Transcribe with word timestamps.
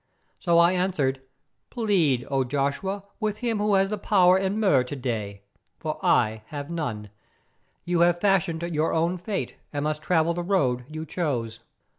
So 0.39 0.57
I 0.57 0.71
answered: 0.71 1.21
"Plead, 1.69 2.25
O 2.31 2.43
Joshua, 2.43 3.03
with 3.19 3.37
him 3.37 3.59
who 3.59 3.75
has 3.75 3.91
the 3.91 3.99
power 3.99 4.35
in 4.35 4.59
Mur 4.59 4.83
to 4.83 4.95
day, 4.95 5.43
for 5.77 6.03
I 6.03 6.41
have 6.47 6.71
none. 6.71 7.11
You 7.85 7.99
have 7.99 8.19
fashioned 8.19 8.63
your 8.63 8.93
own 8.93 9.17
fate, 9.19 9.57
and 9.71 9.83
must 9.83 10.01
travel 10.01 10.33
the 10.33 10.41
road 10.41 10.85
you 10.89 11.05
chose." 11.05 11.59